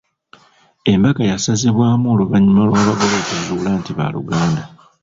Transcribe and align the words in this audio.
Embaga 0.91 1.23
yasazibwamu 1.31 2.05
oluvannyuma 2.13 2.61
lw'abagole 2.69 3.13
okuzuula 3.21 3.69
nti 3.79 3.91
baaluganda. 3.97 4.63